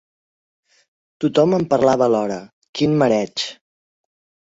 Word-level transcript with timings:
Tothom 1.27 1.55
em 1.59 1.67
parlava 1.75 2.09
alhora: 2.09 2.41
quin 2.81 3.01
mareig! 3.05 3.49